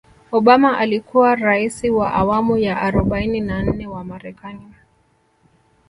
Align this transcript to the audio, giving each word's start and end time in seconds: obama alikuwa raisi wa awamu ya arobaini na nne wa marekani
obama 0.31 0.77
alikuwa 0.77 1.35
raisi 1.35 1.89
wa 1.89 2.13
awamu 2.13 2.57
ya 2.57 2.81
arobaini 2.81 3.41
na 3.41 3.63
nne 3.63 3.87
wa 3.87 4.03
marekani 4.03 4.71